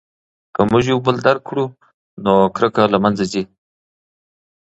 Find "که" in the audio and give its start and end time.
0.53-0.61